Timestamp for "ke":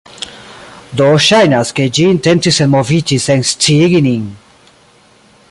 1.79-1.85